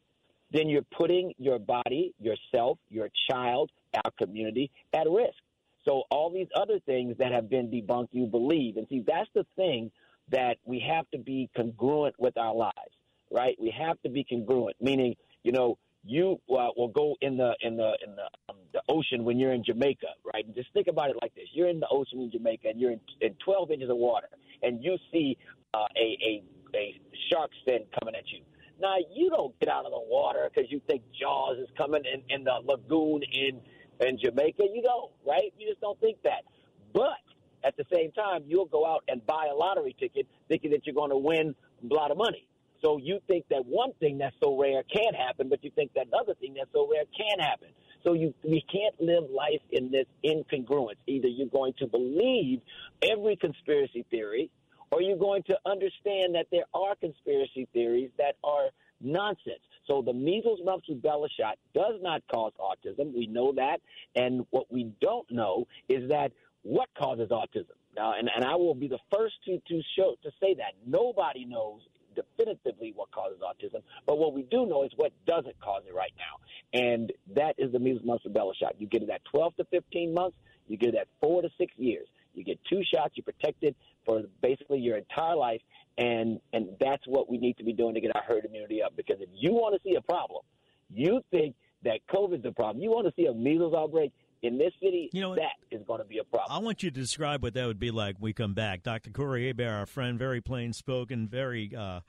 then 0.52 0.68
you're 0.68 0.86
putting 0.96 1.32
your 1.38 1.58
body 1.58 2.14
yourself 2.20 2.78
your 2.90 3.08
child 3.30 3.70
our 4.04 4.10
community 4.18 4.70
at 4.92 5.08
risk 5.08 5.36
so 5.84 6.04
all 6.10 6.30
these 6.30 6.48
other 6.54 6.78
things 6.86 7.16
that 7.18 7.32
have 7.32 7.50
been 7.50 7.70
debunked, 7.70 8.08
you 8.12 8.26
believe. 8.26 8.76
And 8.76 8.86
see, 8.88 9.04
that's 9.06 9.28
the 9.34 9.44
thing 9.56 9.90
that 10.30 10.58
we 10.64 10.80
have 10.80 11.10
to 11.10 11.18
be 11.18 11.50
congruent 11.56 12.14
with 12.18 12.36
our 12.36 12.54
lives, 12.54 12.94
right? 13.30 13.56
We 13.60 13.74
have 13.78 14.00
to 14.02 14.08
be 14.08 14.24
congruent, 14.24 14.76
meaning, 14.80 15.16
you 15.42 15.52
know, 15.52 15.78
you 16.04 16.40
uh, 16.50 16.68
will 16.76 16.88
go 16.88 17.16
in 17.20 17.36
the 17.36 17.54
in 17.60 17.76
the 17.76 17.92
in 18.04 18.16
the, 18.16 18.24
um, 18.48 18.56
the 18.72 18.82
ocean 18.88 19.24
when 19.24 19.38
you're 19.38 19.52
in 19.52 19.62
Jamaica, 19.62 20.08
right? 20.34 20.44
And 20.44 20.54
just 20.54 20.72
think 20.72 20.88
about 20.88 21.10
it 21.10 21.16
like 21.22 21.32
this: 21.34 21.46
you're 21.52 21.68
in 21.68 21.78
the 21.78 21.86
ocean 21.88 22.20
in 22.20 22.30
Jamaica, 22.30 22.68
and 22.70 22.80
you're 22.80 22.90
in, 22.90 23.00
in 23.20 23.34
12 23.44 23.70
inches 23.70 23.90
of 23.90 23.96
water, 23.96 24.26
and 24.64 24.82
you 24.82 24.96
see 25.12 25.38
uh, 25.74 25.86
a, 25.96 26.18
a 26.26 26.42
a 26.74 27.00
shark 27.30 27.50
fin 27.64 27.84
coming 28.00 28.14
at 28.16 28.24
you. 28.32 28.40
Now 28.80 28.96
you 29.14 29.30
don't 29.30 29.58
get 29.60 29.68
out 29.68 29.84
of 29.84 29.92
the 29.92 30.00
water 30.00 30.50
because 30.52 30.70
you 30.72 30.80
think 30.88 31.02
Jaws 31.18 31.58
is 31.58 31.68
coming 31.76 32.02
in, 32.04 32.22
in 32.34 32.44
the 32.44 32.58
lagoon 32.64 33.22
in 33.32 33.60
in 34.00 34.18
Jamaica, 34.18 34.64
you 34.72 34.82
don't, 34.82 35.10
right? 35.26 35.52
You 35.58 35.68
just 35.68 35.80
don't 35.80 36.00
think 36.00 36.18
that. 36.22 36.44
But 36.92 37.18
at 37.64 37.76
the 37.76 37.84
same 37.92 38.12
time, 38.12 38.44
you'll 38.46 38.66
go 38.66 38.86
out 38.86 39.04
and 39.08 39.24
buy 39.26 39.48
a 39.50 39.54
lottery 39.54 39.94
ticket 39.98 40.26
thinking 40.48 40.70
that 40.72 40.86
you're 40.86 40.94
going 40.94 41.10
to 41.10 41.16
win 41.16 41.54
a 41.90 41.94
lot 41.94 42.10
of 42.10 42.16
money. 42.16 42.46
So 42.82 42.98
you 42.98 43.20
think 43.28 43.44
that 43.50 43.64
one 43.64 43.92
thing 44.00 44.18
that's 44.18 44.34
so 44.42 44.58
rare 44.58 44.82
can't 44.82 45.14
happen, 45.14 45.48
but 45.48 45.62
you 45.62 45.70
think 45.70 45.92
that 45.94 46.08
another 46.08 46.34
thing 46.34 46.54
that's 46.54 46.72
so 46.72 46.88
rare 46.90 47.04
can 47.16 47.38
happen. 47.38 47.68
So 48.02 48.14
you 48.14 48.34
we 48.42 48.64
can't 48.72 49.00
live 49.00 49.30
life 49.30 49.62
in 49.70 49.92
this 49.92 50.06
incongruence. 50.24 50.96
Either 51.06 51.28
you're 51.28 51.46
going 51.46 51.74
to 51.78 51.86
believe 51.86 52.60
every 53.00 53.36
conspiracy 53.36 54.04
theory, 54.10 54.50
or 54.90 55.00
you're 55.00 55.16
going 55.16 55.44
to 55.44 55.58
understand 55.64 56.34
that 56.34 56.46
there 56.50 56.64
are 56.74 56.96
conspiracy 56.96 57.68
theories 57.72 58.10
that 58.18 58.34
are 58.42 58.70
nonsense. 59.02 59.60
So 59.86 60.02
the 60.02 60.12
measles, 60.12 60.60
mumps, 60.64 60.88
rubella 60.88 61.28
shot 61.38 61.58
does 61.74 62.00
not 62.00 62.22
cause 62.32 62.52
autism. 62.60 63.14
We 63.14 63.26
know 63.26 63.52
that. 63.56 63.80
And 64.14 64.46
what 64.50 64.72
we 64.72 64.92
don't 65.00 65.30
know 65.30 65.66
is 65.88 66.08
that 66.10 66.32
what 66.62 66.88
causes 66.96 67.30
autism. 67.30 67.74
Now, 67.96 68.14
and, 68.18 68.30
and 68.34 68.44
I 68.44 68.54
will 68.54 68.74
be 68.74 68.88
the 68.88 68.98
first 69.12 69.34
to, 69.46 69.58
to 69.58 69.82
show 69.96 70.14
to 70.22 70.30
say 70.40 70.54
that 70.54 70.74
nobody 70.86 71.44
knows 71.44 71.82
definitively 72.14 72.92
what 72.94 73.10
causes 73.10 73.38
autism, 73.40 73.82
but 74.06 74.18
what 74.18 74.34
we 74.34 74.42
do 74.42 74.66
know 74.66 74.84
is 74.84 74.90
what 74.96 75.12
doesn't 75.26 75.58
cause 75.60 75.82
it 75.88 75.94
right 75.94 76.12
now, 76.18 76.78
and 76.78 77.12
that 77.34 77.54
is 77.58 77.72
the 77.72 77.78
measles, 77.78 78.04
mumps, 78.04 78.24
rubella 78.26 78.52
shot. 78.58 78.74
You 78.78 78.86
get 78.86 79.02
it 79.02 79.10
at 79.10 79.24
12 79.26 79.56
to 79.56 79.64
15 79.70 80.14
months. 80.14 80.36
You 80.68 80.76
get 80.76 80.90
it 80.90 80.96
at 80.96 81.08
four 81.20 81.42
to 81.42 81.48
six 81.58 81.72
years. 81.76 82.06
You 82.34 82.44
get 82.44 82.58
two 82.68 82.82
shots. 82.94 83.14
You're 83.16 83.24
protected 83.24 83.74
for 84.06 84.22
basically 84.40 84.78
your 84.78 84.96
entire 84.96 85.36
life, 85.36 85.60
and 85.98 86.40
and 86.52 86.68
that's 86.80 87.06
what 87.06 87.30
we 87.30 87.38
need 87.38 87.56
to 87.58 87.64
be 87.64 87.72
doing 87.72 87.94
to 87.94 88.00
get 88.00 88.14
our 88.14 88.22
herd 88.22 88.44
immunity 88.44 88.82
up. 88.82 88.96
Because 88.96 89.16
if 89.20 89.28
you 89.34 89.52
want 89.52 89.74
to 89.74 89.88
see 89.88 89.96
a 89.96 90.00
problem, 90.00 90.42
you 90.90 91.20
think 91.30 91.54
that 91.84 92.00
COVID's 92.12 92.44
a 92.46 92.52
problem. 92.52 92.82
You 92.82 92.90
want 92.90 93.06
to 93.06 93.12
see 93.16 93.26
a 93.26 93.34
measles 93.34 93.74
outbreak 93.74 94.12
in 94.42 94.58
this 94.58 94.72
city, 94.82 95.08
you 95.12 95.20
know, 95.20 95.34
that 95.36 95.52
is 95.70 95.82
going 95.86 96.00
to 96.00 96.04
be 96.04 96.18
a 96.18 96.24
problem. 96.24 96.50
I 96.50 96.58
want 96.58 96.82
you 96.82 96.90
to 96.90 97.00
describe 97.00 97.42
what 97.42 97.54
that 97.54 97.66
would 97.66 97.78
be 97.78 97.90
like 97.90 98.16
when 98.16 98.22
we 98.22 98.32
come 98.32 98.54
back. 98.54 98.82
Dr. 98.82 99.10
Corey 99.10 99.46
Hebert, 99.46 99.68
our 99.68 99.86
friend, 99.86 100.18
very 100.18 100.40
plain 100.40 100.72
spoken, 100.72 101.28
very 101.28 101.72
uh, 101.76 102.00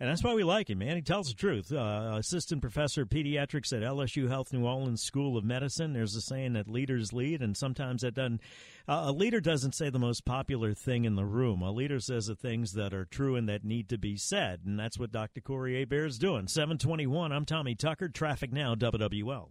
and 0.00 0.08
that's 0.08 0.22
why 0.22 0.34
we 0.34 0.44
like 0.44 0.70
him, 0.70 0.78
man. 0.78 0.96
He 0.96 1.02
tells 1.02 1.28
the 1.28 1.34
truth. 1.34 1.72
Uh, 1.72 2.16
assistant 2.18 2.60
professor 2.60 3.02
of 3.02 3.08
pediatrics 3.08 3.72
at 3.72 3.82
LSU 3.82 4.28
Health 4.28 4.52
New 4.52 4.64
Orleans 4.64 5.02
School 5.02 5.36
of 5.36 5.44
Medicine. 5.44 5.92
There's 5.92 6.14
a 6.14 6.20
saying 6.20 6.52
that 6.52 6.68
leaders 6.68 7.12
lead, 7.12 7.42
and 7.42 7.56
sometimes 7.56 8.02
that 8.02 8.14
doesn't. 8.14 8.40
Uh, 8.86 9.04
a 9.06 9.12
leader 9.12 9.40
doesn't 9.40 9.74
say 9.74 9.90
the 9.90 9.98
most 9.98 10.24
popular 10.24 10.72
thing 10.72 11.04
in 11.04 11.16
the 11.16 11.24
room. 11.24 11.62
A 11.62 11.72
leader 11.72 12.00
says 12.00 12.26
the 12.26 12.36
things 12.36 12.72
that 12.72 12.94
are 12.94 13.04
true 13.04 13.36
and 13.36 13.48
that 13.48 13.64
need 13.64 13.88
to 13.88 13.98
be 13.98 14.16
said, 14.16 14.60
and 14.64 14.78
that's 14.78 14.98
what 14.98 15.12
Dr. 15.12 15.40
Corey 15.40 15.78
Hebert 15.78 16.06
is 16.08 16.18
doing. 16.18 16.46
721. 16.46 17.32
I'm 17.32 17.44
Tommy 17.44 17.74
Tucker. 17.74 18.08
Traffic 18.08 18.52
now. 18.52 18.74
WWL. 18.74 19.50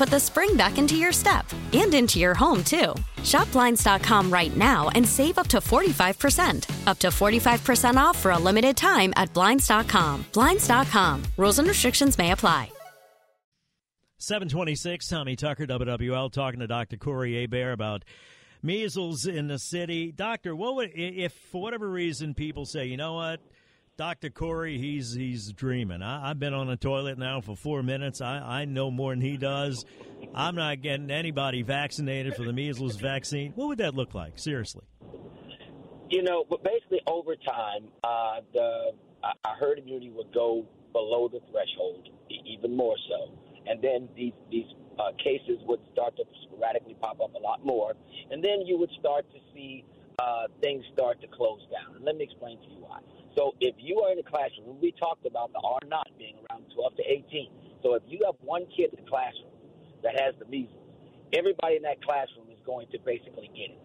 put 0.00 0.08
the 0.08 0.18
spring 0.18 0.56
back 0.56 0.78
into 0.78 0.96
your 0.96 1.12
step 1.12 1.44
and 1.74 1.92
into 1.92 2.18
your 2.18 2.32
home, 2.32 2.64
too. 2.64 2.94
Shop 3.22 3.52
Blinds.com 3.52 4.32
right 4.32 4.56
now 4.56 4.88
and 4.94 5.06
save 5.06 5.36
up 5.36 5.46
to 5.48 5.58
45%. 5.58 6.86
Up 6.86 6.98
to 7.00 7.08
45% 7.08 7.96
off 7.96 8.16
for 8.16 8.30
a 8.30 8.38
limited 8.38 8.78
time 8.78 9.12
at 9.16 9.30
Blinds.com. 9.34 10.24
Blinds.com. 10.32 11.22
Rules 11.36 11.58
and 11.58 11.68
restrictions 11.68 12.16
may 12.16 12.30
apply. 12.32 12.72
726, 14.16 15.06
Tommy 15.06 15.36
Tucker, 15.36 15.66
WWL, 15.66 16.32
talking 16.32 16.60
to 16.60 16.66
Dr. 16.66 16.96
Corey 16.96 17.38
Hebert 17.38 17.74
about 17.74 18.04
measles 18.62 19.26
in 19.26 19.48
the 19.48 19.58
city. 19.58 20.12
Doctor, 20.12 20.56
what 20.56 20.76
would, 20.76 20.92
if 20.94 21.32
for 21.52 21.60
whatever 21.60 21.90
reason 21.90 22.32
people 22.32 22.64
say, 22.64 22.86
you 22.86 22.96
know 22.96 23.14
what, 23.14 23.40
Dr. 24.00 24.30
Corey, 24.30 24.78
he's 24.78 25.12
he's 25.12 25.52
dreaming. 25.52 26.00
I, 26.00 26.28
have 26.28 26.38
been 26.38 26.54
on 26.54 26.70
a 26.70 26.76
toilet 26.78 27.18
now 27.18 27.42
for 27.42 27.54
four 27.54 27.82
minutes. 27.82 28.22
I, 28.22 28.38
I 28.38 28.64
know 28.64 28.90
more 28.90 29.12
than 29.12 29.20
he 29.20 29.36
does. 29.36 29.84
I'm 30.34 30.54
not 30.54 30.80
getting 30.80 31.10
anybody 31.10 31.60
vaccinated 31.60 32.34
for 32.34 32.44
the 32.44 32.52
measles 32.54 32.96
vaccine. 32.96 33.52
What 33.56 33.68
would 33.68 33.78
that 33.78 33.94
look 33.94 34.14
like? 34.14 34.38
Seriously. 34.38 34.84
You 36.08 36.22
know, 36.22 36.46
but 36.48 36.64
basically 36.64 37.02
over 37.06 37.36
time, 37.36 37.88
uh, 38.02 38.40
the 38.54 38.92
our 39.22 39.56
herd 39.56 39.78
immunity 39.78 40.08
would 40.08 40.32
go 40.32 40.64
below 40.94 41.28
the 41.28 41.40
threshold, 41.50 42.08
even 42.30 42.74
more 42.74 42.96
so 43.06 43.38
and 43.66 43.80
then 43.82 44.08
these 44.16 44.32
these 44.50 44.66
uh, 44.98 45.12
cases 45.22 45.58
would 45.66 45.80
start 45.92 46.16
to 46.16 46.24
sporadically 46.42 46.96
pop 47.00 47.20
up 47.20 47.34
a 47.34 47.38
lot 47.38 47.64
more, 47.64 47.94
and 48.30 48.42
then 48.42 48.66
you 48.66 48.78
would 48.78 48.90
start 48.98 49.24
to 49.32 49.38
see 49.54 49.84
uh, 50.20 50.44
things 50.60 50.84
start 50.92 51.20
to 51.22 51.28
close 51.28 51.60
down. 51.72 51.96
And 51.96 52.04
let 52.04 52.16
me 52.16 52.24
explain 52.24 52.60
to 52.60 52.68
you 52.68 52.84
why. 52.84 53.00
So 53.36 53.54
if 53.60 53.74
you 53.78 54.00
are 54.04 54.12
in 54.12 54.18
a 54.18 54.26
classroom, 54.26 54.76
we 54.80 54.92
talked 54.92 55.24
about 55.24 55.52
the 55.52 55.62
R 55.64 55.80
naught 55.88 56.10
being 56.18 56.36
around 56.50 56.64
12 56.74 56.96
to 56.96 57.04
18. 57.08 57.80
So 57.82 57.94
if 57.94 58.02
you 58.06 58.20
have 58.26 58.34
one 58.40 58.66
kid 58.76 58.92
in 58.92 59.04
the 59.04 59.08
classroom 59.08 59.54
that 60.02 60.20
has 60.20 60.34
the 60.38 60.44
measles, 60.44 60.84
everybody 61.32 61.76
in 61.76 61.82
that 61.88 62.04
classroom 62.04 62.52
is 62.52 62.60
going 62.66 62.88
to 62.92 62.98
basically 63.00 63.48
get 63.56 63.72
it. 63.72 63.80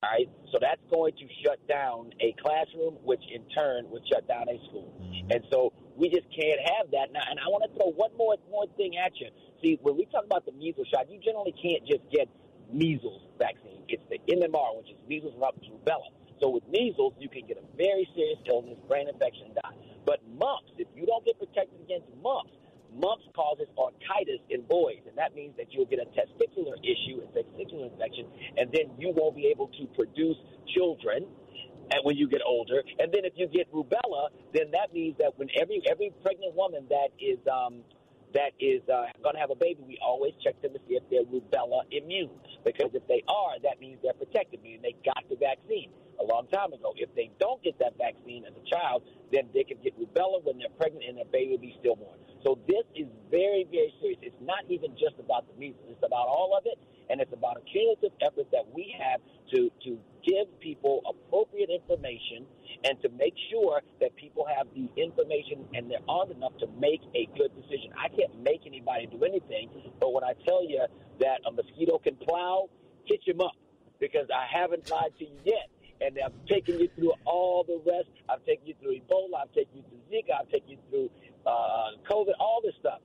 All 0.00 0.08
right, 0.08 0.30
so 0.48 0.56
that's 0.56 0.80
going 0.88 1.12
to 1.12 1.26
shut 1.44 1.60
down 1.68 2.08
a 2.24 2.32
classroom, 2.40 2.96
which 3.04 3.20
in 3.28 3.44
turn 3.52 3.84
would 3.90 4.00
shut 4.08 4.24
down 4.26 4.48
a 4.48 4.56
school. 4.64 4.96
Mm-hmm. 4.96 5.28
And 5.28 5.44
so 5.52 5.74
we 5.92 6.08
just 6.08 6.24
can't 6.32 6.56
have 6.78 6.88
that 6.96 7.12
now. 7.12 7.20
And 7.28 7.36
I 7.36 7.44
want 7.52 7.68
to 7.68 7.70
throw 7.76 7.92
one 7.92 8.08
more 8.16 8.32
more 8.48 8.64
thing 8.80 8.96
at 8.96 9.12
you. 9.20 9.28
See, 9.60 9.76
when 9.82 10.00
we 10.00 10.08
talk 10.08 10.24
about 10.24 10.46
the 10.46 10.52
measles 10.56 10.88
shot, 10.88 11.10
you 11.12 11.20
generally 11.20 11.52
can't 11.52 11.84
just 11.84 12.00
get 12.08 12.32
measles 12.72 13.22
vaccine. 13.38 13.82
It's 13.88 14.02
the 14.08 14.18
MMR, 14.30 14.78
which 14.78 14.90
is 14.90 14.98
measles, 15.08 15.34
mumps, 15.38 15.66
rubella. 15.66 16.10
So 16.40 16.48
with 16.48 16.64
measles, 16.68 17.14
you 17.18 17.28
can 17.28 17.46
get 17.46 17.58
a 17.58 17.66
very 17.76 18.08
serious 18.14 18.38
illness, 18.48 18.78
brain 18.88 19.08
infection, 19.08 19.52
die. 19.54 19.76
But 20.06 20.20
mumps, 20.38 20.72
if 20.78 20.88
you 20.96 21.04
don't 21.06 21.24
get 21.24 21.38
protected 21.38 21.80
against 21.82 22.08
mumps, 22.22 22.52
mumps 22.96 23.24
causes 23.36 23.68
orchitis 23.76 24.40
in 24.48 24.62
boys, 24.62 25.04
and 25.06 25.16
that 25.16 25.34
means 25.34 25.54
that 25.56 25.66
you'll 25.70 25.86
get 25.86 26.00
a 26.00 26.08
testicular 26.16 26.74
issue, 26.82 27.20
a 27.22 27.28
testicular 27.30 27.92
infection, 27.92 28.26
and 28.56 28.72
then 28.72 28.90
you 28.98 29.12
won't 29.14 29.36
be 29.36 29.46
able 29.46 29.68
to 29.68 29.86
produce 29.94 30.36
children 30.74 31.26
and 31.92 32.00
when 32.04 32.16
you 32.16 32.28
get 32.28 32.40
older. 32.46 32.82
And 32.98 33.12
then 33.12 33.24
if 33.24 33.34
you 33.36 33.48
get 33.48 33.70
rubella, 33.72 34.30
then 34.54 34.70
that 34.72 34.94
means 34.94 35.16
that 35.18 35.36
when 35.36 35.48
every 35.60 35.82
every 35.90 36.12
pregnant 36.22 36.54
woman 36.54 36.86
that 36.88 37.10
is 37.18 37.38
um, 37.50 37.82
that 38.34 38.52
is 38.60 38.82
uh, 38.88 39.10
going 39.22 39.34
to 39.34 39.40
have 39.40 39.50
a 39.50 39.58
baby, 39.58 39.82
we 39.86 39.98
always 40.04 40.32
check 40.42 40.60
them 40.62 40.72
to 40.72 40.80
see 40.88 40.94
if 40.94 41.02
they're 41.10 41.24
rubella 41.24 41.82
immune. 41.90 42.30
Because 42.64 42.90
if 42.94 43.06
they 43.08 43.22
are, 43.28 43.58
that 43.62 43.80
means 43.80 43.98
they're 44.02 44.14
protected, 44.14 44.62
meaning 44.62 44.80
they 44.82 44.94
got 45.04 45.24
the 45.28 45.36
vaccine 45.36 45.90
a 46.20 46.24
long 46.24 46.46
time 46.48 46.72
ago. 46.72 46.92
If 46.96 47.14
they 47.14 47.30
don't 47.40 47.62
get 47.62 47.78
that 47.78 47.96
vaccine 47.98 48.44
as 48.44 48.52
a 48.54 48.64
child, 48.68 49.02
then 49.32 49.48
they 49.54 49.64
can 49.64 49.78
get 49.82 49.98
rubella 49.98 50.44
when 50.44 50.58
they're 50.58 50.74
pregnant 50.78 51.04
and 51.08 51.18
their 51.18 51.30
baby 51.32 51.52
will 51.52 51.58
be 51.58 51.76
stillborn. 51.80 52.18
So 52.42 52.58
this 52.66 52.84
is 52.96 53.06
very, 53.30 53.68
very 53.70 53.92
serious. 54.00 54.18
It's 54.22 54.40
not 54.40 54.64
even 54.68 54.92
just 54.96 55.20
about 55.20 55.44
the 55.46 55.54
measles. 55.58 55.84
It's 55.88 56.04
about 56.04 56.26
all 56.28 56.56
of 56.56 56.64
it, 56.64 56.78
and 57.10 57.20
it's 57.20 57.32
about 57.32 57.58
a 57.58 57.64
cumulative 57.68 58.12
effort 58.24 58.48
that 58.52 58.64
we 58.72 58.94
have 58.96 59.20
to 59.52 59.70
to 59.84 59.98
give 60.24 60.48
people 60.60 61.00
appropriate 61.08 61.70
information 61.70 62.46
and 62.84 63.00
to 63.02 63.08
make 63.10 63.34
sure 63.50 63.80
that 64.00 64.14
people 64.16 64.46
have 64.46 64.66
the 64.74 64.88
information 65.00 65.64
and 65.74 65.90
they're 65.90 66.04
armed 66.08 66.32
enough 66.32 66.56
to 66.58 66.66
make 66.78 67.00
a 67.14 67.28
good 67.36 67.52
decision. 67.56 67.92
I 67.96 68.08
can't 68.08 68.42
make 68.42 68.62
anybody 68.66 69.06
do 69.06 69.24
anything, 69.24 69.68
but 69.98 70.12
when 70.12 70.24
I 70.24 70.32
tell 70.46 70.64
you 70.64 70.84
that 71.20 71.40
a 71.46 71.52
mosquito 71.52 71.98
can 71.98 72.16
plow, 72.16 72.68
hit 73.04 73.20
him 73.26 73.40
up 73.40 73.56
because 73.98 74.28
I 74.32 74.46
haven't 74.48 74.90
lied 74.90 75.12
to 75.18 75.24
you 75.24 75.36
yet. 75.44 75.68
And 76.00 76.16
I've 76.24 76.32
taken 76.48 76.80
you 76.80 76.88
through 76.96 77.12
all 77.26 77.62
the 77.62 77.76
rest. 77.84 78.08
I've 78.26 78.42
taken 78.46 78.66
you 78.66 78.74
through 78.80 79.00
Ebola. 79.00 79.44
I've 79.44 79.52
taken 79.52 79.76
you 79.76 79.84
through 79.84 80.00
Zika. 80.08 80.40
I've 80.40 80.48
taken 80.48 80.70
you 80.70 80.78
through 80.88 81.10
uh, 81.46 81.96
COVID. 82.08 82.32
All 82.38 82.60
this 82.62 82.74
stuff. 82.80 83.00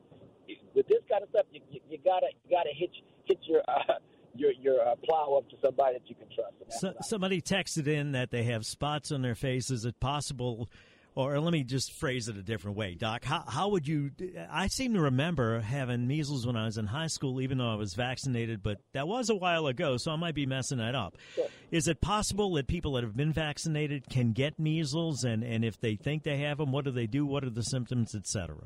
With 0.76 0.88
this 0.88 1.02
kind 1.10 1.24
of 1.24 1.30
stuff, 1.30 1.46
you, 1.52 1.62
you, 1.72 1.80
you 1.90 1.98
gotta 2.04 2.28
you 2.44 2.56
gotta 2.56 2.70
hit 2.76 2.92
hit 3.26 3.40
your 3.44 3.62
uh, 3.68 3.94
your 4.36 4.52
your 4.52 4.88
uh, 4.88 4.96
plow 5.04 5.36
up 5.38 5.50
to 5.50 5.56
somebody 5.64 5.98
that 5.98 6.10
you 6.10 6.16
can 6.16 6.28
trust. 6.34 6.80
So, 6.80 6.94
somebody 7.02 7.42
texted 7.42 7.88
in 7.88 8.12
that 8.12 8.32
they 8.32 8.44
have 8.44 8.66
spots 8.66 9.12
on 9.12 9.22
their 9.22 9.36
face. 9.36 9.72
Is 9.72 9.86
it 9.86 10.00
possible? 10.00 10.70
Or 11.16 11.40
let 11.40 11.54
me 11.54 11.64
just 11.64 11.94
phrase 11.94 12.28
it 12.28 12.36
a 12.36 12.44
different 12.44 12.76
way, 12.76 12.96
Doc. 12.96 13.24
How, 13.24 13.46
how 13.48 13.70
would 13.70 13.88
you? 13.88 14.12
I 14.52 14.68
seem 14.68 14.94
to 14.96 15.02
remember 15.02 15.62
having 15.62 16.08
measles 16.08 16.46
when 16.46 16.58
I 16.58 16.66
was 16.66 16.78
in 16.78 16.88
high 16.88 17.08
school, 17.08 17.40
even 17.40 17.58
though 17.58 17.72
I 17.72 17.76
was 17.76 17.94
vaccinated, 17.94 18.62
but 18.62 18.82
that 18.92 19.08
was 19.08 19.30
a 19.30 19.36
while 19.36 19.68
ago, 19.68 19.96
so 19.96 20.12
I 20.12 20.18
might 20.18 20.36
be 20.36 20.46
messing 20.46 20.80
that 20.80 20.94
up. 20.94 21.16
Sure. 21.34 21.48
Is 21.72 21.88
it 21.88 22.02
possible 22.02 22.54
that 22.56 22.68
people 22.68 22.94
that 22.94 23.04
have 23.04 23.16
been 23.16 23.32
vaccinated 23.32 24.10
can 24.10 24.34
get 24.34 24.60
measles, 24.60 25.24
and, 25.24 25.42
and 25.42 25.64
if 25.64 25.80
they 25.80 25.96
think 25.96 26.24
they 26.24 26.40
have 26.40 26.58
them, 26.58 26.74
what 26.74 26.84
do 26.84 26.92
they 26.92 27.08
do? 27.08 27.26
What 27.26 27.46
are 27.46 27.50
the 27.50 27.64
symptoms, 27.64 28.14
etc.? 28.14 28.58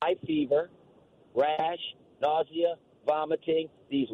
High 0.00 0.14
fever, 0.26 0.70
rash, 1.34 1.94
nausea, 2.22 2.76
vomiting, 3.06 3.68
these 3.90 4.08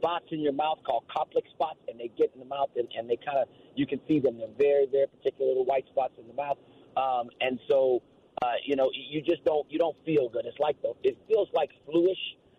spots 0.00 0.24
in 0.30 0.40
your 0.40 0.52
mouth 0.52 0.78
called 0.86 1.04
Koplik 1.14 1.48
spots, 1.52 1.78
and 1.88 2.00
they 2.00 2.10
get 2.16 2.32
in 2.32 2.40
the 2.40 2.46
mouth 2.46 2.70
and, 2.76 2.88
and 2.96 3.08
they 3.08 3.16
kind 3.16 3.38
of 3.38 3.48
you 3.76 3.86
can 3.86 4.00
see 4.08 4.18
them. 4.18 4.38
They're 4.38 4.56
very 4.58 4.86
very 4.90 5.06
particular 5.06 5.48
little 5.48 5.66
white 5.66 5.86
spots 5.88 6.14
in 6.18 6.26
the 6.26 6.34
mouth, 6.34 6.58
um, 6.96 7.28
and 7.40 7.60
so 7.68 8.02
uh, 8.42 8.56
you 8.64 8.76
know 8.76 8.90
you 8.92 9.20
just 9.20 9.44
don't 9.44 9.70
you 9.70 9.78
don't 9.78 9.96
feel 10.04 10.28
good. 10.28 10.46
It's 10.46 10.58
like 10.58 10.80
the 10.82 10.94
it 11.04 11.18
feels 11.28 11.48
like 11.52 11.70
fluish, 11.84 12.18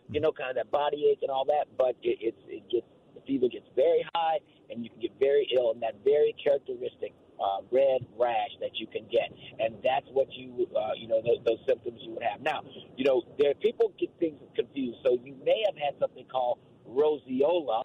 you 0.10 0.21
know, 0.21 0.31
kind 0.31 0.51
of 0.51 0.55
that 0.55 0.71
body 0.71 1.10
ache 1.12 1.19
and 1.24 1.31
all 1.31 1.45
that, 1.45 1.65
but 1.77 1.95
it, 2.03 2.17
it's 2.21 2.43
it 2.48 2.63
gets 2.69 2.86
the 3.15 3.21
fever 3.25 3.48
gets 3.50 3.67
very 3.75 4.05
high 4.15 4.39
and 4.69 4.83
you 4.83 4.89
can 4.89 5.00
get 5.00 5.12
very 5.19 5.48
ill, 5.57 5.71
and 5.71 5.81
that 5.81 5.95
very 6.05 6.36
characteristic 6.41 7.13
uh, 7.41 7.62
red 7.71 8.05
rash 8.17 8.53
that 8.62 8.71
you 8.75 8.88
can 8.88 9.03
get, 9.12 9.33
and 9.60 9.75
that's 9.83 10.05
what 10.13 10.31
you 10.31 10.67
uh, 10.77 10.93
you 10.95 11.07
know 11.07 11.21
those, 11.21 11.41
those 11.45 11.60
symptoms 11.67 12.00
you 12.03 12.12
would 12.13 12.24
have. 12.24 12.41
Now, 12.41 12.62
you 12.95 13.03
know, 13.03 13.24
there 13.38 13.53
people 13.55 13.91
get 14.00 14.10
things 14.19 14.39
confused, 14.55 15.00
so 15.03 15.17
you 15.24 15.36
may 15.43 15.63
have 15.65 15.75
had 15.75 16.00
something 16.00 16.25
called 16.31 16.60
roseola, 16.91 17.81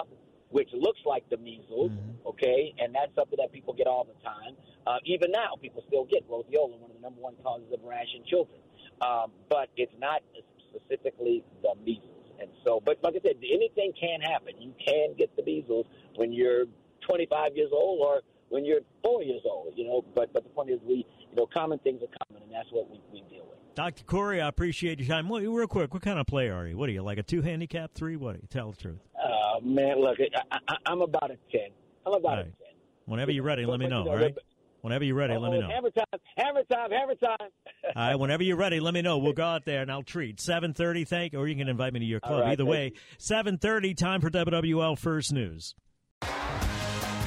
which 0.50 0.70
looks 0.72 1.00
like 1.04 1.28
the 1.30 1.36
measles, 1.38 1.90
mm-hmm. 1.90 2.28
okay, 2.28 2.74
and 2.78 2.94
that's 2.94 3.14
something 3.14 3.38
that 3.40 3.52
people 3.52 3.74
get 3.74 3.86
all 3.86 4.04
the 4.04 4.18
time. 4.24 4.54
Uh, 4.86 4.98
even 5.04 5.30
now, 5.32 5.54
people 5.60 5.82
still 5.86 6.04
get 6.04 6.28
roseola, 6.28 6.78
one 6.78 6.90
of 6.90 6.96
the 6.96 7.02
number 7.02 7.20
one 7.20 7.34
causes 7.42 7.66
of 7.72 7.80
rash 7.84 8.06
in 8.14 8.24
children, 8.24 8.58
um, 9.00 9.32
but 9.48 9.68
it's 9.76 9.92
not 9.98 10.22
specifically 10.70 11.44
the 11.62 11.74
measles. 11.84 12.12
And 12.40 12.50
so, 12.64 12.82
but 12.84 12.98
like 13.02 13.14
I 13.16 13.20
said, 13.26 13.36
anything 13.40 13.92
can 13.98 14.20
happen. 14.20 14.54
You 14.60 14.74
can 14.84 15.14
get 15.16 15.34
the 15.36 15.42
measles 15.42 15.86
when 16.16 16.32
you're 16.32 16.66
25 17.06 17.56
years 17.56 17.70
old 17.72 18.00
or 18.00 18.20
when 18.48 18.64
you're 18.64 18.80
four 19.02 19.22
years 19.22 19.42
old. 19.44 19.72
You 19.74 19.86
know, 19.86 20.04
but 20.14 20.32
but 20.32 20.44
the 20.44 20.50
point 20.50 20.70
is, 20.70 20.80
we 20.86 21.06
you 21.30 21.36
know, 21.36 21.46
common 21.46 21.78
things 21.80 22.02
are 22.02 22.12
common, 22.26 22.42
and 22.42 22.52
that's 22.52 22.68
what 22.70 22.90
we, 22.90 23.00
we 23.12 23.22
deal 23.30 23.46
with. 23.48 23.55
Dr. 23.76 24.04
Corey, 24.04 24.40
I 24.40 24.48
appreciate 24.48 25.00
your 25.00 25.06
time. 25.06 25.30
real 25.30 25.66
quick, 25.66 25.92
what 25.92 26.02
kind 26.02 26.18
of 26.18 26.26
player 26.26 26.54
are 26.54 26.66
you? 26.66 26.78
What 26.78 26.88
are 26.88 26.92
you 26.92 27.02
like 27.02 27.18
a 27.18 27.22
two 27.22 27.42
handicap 27.42 27.92
three? 27.92 28.16
What 28.16 28.36
are 28.36 28.38
you? 28.38 28.48
Tell 28.48 28.70
the 28.70 28.76
truth. 28.76 29.00
Uh, 29.22 29.60
man, 29.62 30.00
look, 30.00 30.16
I, 30.50 30.58
I, 30.66 30.76
I'm 30.86 31.02
about 31.02 31.30
a 31.30 31.36
ten. 31.52 31.68
I'm 32.06 32.14
about 32.14 32.38
right. 32.38 32.40
a 32.40 32.44
ten. 32.44 32.74
Whenever 33.04 33.32
you're 33.32 33.44
ready, 33.44 33.66
let 33.66 33.78
me 33.78 33.86
know. 33.86 34.08
All 34.08 34.16
right. 34.16 34.34
Whenever 34.80 35.04
you're 35.04 35.16
ready, 35.16 35.34
oh, 35.34 35.40
let 35.40 35.52
me 35.52 35.58
know. 35.58 35.68
Hammer 35.68 35.90
time, 35.90 36.20
hammer 36.36 36.62
time, 36.62 36.90
hammer 36.90 37.14
time. 37.16 37.48
All 37.84 38.08
right, 38.08 38.14
whenever 38.14 38.44
you're 38.44 38.56
ready, 38.56 38.80
let 38.80 38.94
me 38.94 39.02
know. 39.02 39.18
We'll 39.18 39.32
go 39.34 39.44
out 39.44 39.64
there 39.66 39.82
and 39.82 39.92
I'll 39.92 40.02
treat. 40.02 40.38
7:30, 40.38 41.06
thank, 41.06 41.32
you, 41.34 41.38
or 41.38 41.46
you 41.46 41.56
can 41.56 41.68
invite 41.68 41.92
me 41.92 42.00
to 42.00 42.06
your 42.06 42.20
club. 42.20 42.42
Right, 42.42 42.52
Either 42.52 42.64
way, 42.64 42.92
7:30, 43.18 43.94
time 43.94 44.22
for 44.22 44.30
WWL 44.30 44.98
First 44.98 45.34
News. 45.34 45.74